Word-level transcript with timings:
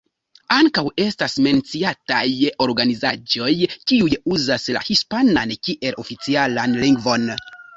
Ankaŭ 0.53 0.83
estas 1.03 1.35
menciataj 1.47 2.23
organizaĵoj 2.67 3.51
kiuj 3.91 4.09
uzas 4.37 4.67
la 4.79 4.83
hispanan 4.89 5.55
kiel 5.69 6.01
oficialan 6.07 6.79
lingvon. 6.87 7.33